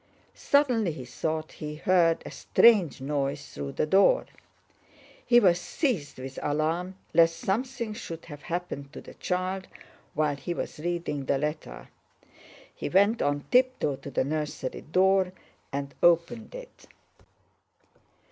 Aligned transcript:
Suddenly 0.33 0.93
he 0.93 1.05
thought 1.05 1.51
he 1.51 1.75
heard 1.75 2.23
a 2.25 2.31
strange 2.31 3.01
noise 3.01 3.49
through 3.49 3.73
the 3.73 3.85
door. 3.85 4.25
He 5.23 5.39
was 5.39 5.61
seized 5.61 6.17
with 6.17 6.39
alarm 6.41 6.95
lest 7.13 7.37
something 7.37 7.93
should 7.93 8.25
have 8.25 8.41
happened 8.41 8.91
to 8.93 9.01
the 9.01 9.13
child 9.13 9.67
while 10.15 10.37
he 10.37 10.55
was 10.55 10.79
reading 10.79 11.25
the 11.25 11.37
letter. 11.37 11.89
He 12.73 12.89
went 12.89 13.21
on 13.21 13.45
tiptoe 13.51 13.97
to 13.97 14.09
the 14.09 14.23
nursery 14.23 14.81
door 14.81 15.33
and 15.71 15.93
opened 16.01 16.55
it. 16.55 16.87